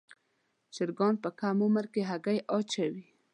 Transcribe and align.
چرګان 0.75 1.15
په 1.23 1.29
کم 1.39 1.57
عمر 1.65 1.85
کې 1.93 2.01
هګۍ 2.09 2.37
اچوي. 2.57 3.05